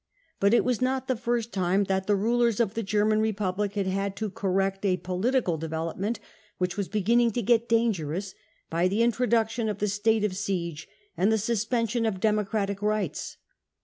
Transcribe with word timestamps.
But 0.39 0.55
it 0.55 0.65
was 0.65 0.81
not 0.81 1.07
the 1.07 1.15
first 1.15 1.53
time 1.53 1.83
that 1.83 2.07
the 2.07 2.15
rulers 2.15 2.59
of 2.59 2.73
the 2.73 2.81
German 2.81 3.19
republic 3.21 3.73
had 3.73 3.85
had 3.85 4.15
to" 4.15 4.31
correct" 4.31 4.83
a 4.87 4.97
political 4.97 5.59
'development 5.59 6.19
which 6.57 6.75
was 6.75 6.87
beginning 6.87 7.29
to 7.33 7.41
get 7.43 7.69
dangerous, 7.69 8.33
by 8.67 8.87
the 8.87 9.03
introduction 9.03 9.69
of 9.69 9.77
the 9.77 9.87
state 9.87 10.23
of 10.23 10.35
siege 10.35 10.87
'and 11.15 11.31
the 11.31 11.37
suspension 11.37 12.07
of 12.07 12.19
democratic 12.19 12.81
rights. 12.81 13.37